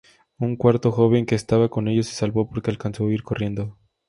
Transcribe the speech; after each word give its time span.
Un 0.39 0.55
cuarto 0.55 0.91
joven 0.91 1.27
que 1.27 1.35
estaba 1.35 1.69
con 1.69 1.87
ellos 1.87 2.07
se 2.07 2.15
salvó 2.15 2.49
porque 2.49 2.71
alcanzó 2.71 3.03
a 3.03 3.05
huir 3.05 3.21
corriendo. 3.21 3.77